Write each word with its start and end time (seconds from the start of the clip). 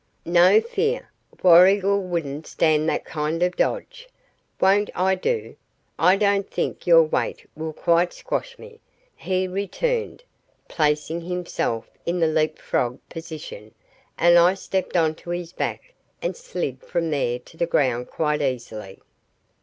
"No 0.25 0.59
fear! 0.59 1.11
Warrigal 1.43 2.01
wouldn't 2.01 2.47
stand 2.47 2.89
that 2.89 3.05
kind 3.05 3.43
of 3.43 3.55
dodge. 3.55 4.09
Won't 4.59 4.89
I 4.95 5.13
do? 5.13 5.55
I 5.99 6.15
don't 6.15 6.49
think 6.49 6.87
your 6.87 7.03
weight 7.03 7.47
will 7.55 7.71
quite 7.73 8.11
squash 8.11 8.57
me," 8.57 8.79
he 9.15 9.47
returned, 9.47 10.23
placing 10.67 11.21
himself 11.21 11.87
in 12.03 12.33
leap 12.33 12.57
frog 12.57 12.97
position, 13.09 13.75
and 14.17 14.39
I 14.39 14.55
stepped 14.55 14.97
on 14.97 15.13
to 15.13 15.29
his 15.29 15.53
back 15.53 15.93
and 16.19 16.35
slid 16.35 16.81
from 16.81 17.11
there 17.11 17.37
to 17.37 17.55
the 17.55 17.67
ground 17.67 18.07
quite 18.09 18.41
easily. 18.41 19.01